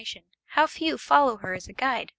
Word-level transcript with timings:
how 0.55 0.65
few 0.65 0.97
follow 0.97 1.37
her 1.37 1.53
as 1.53 1.67
a 1.67 1.73
guide! 1.73 2.09